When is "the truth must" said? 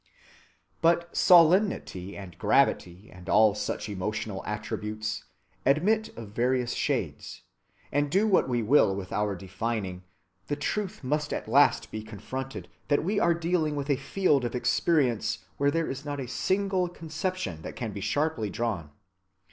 10.47-11.31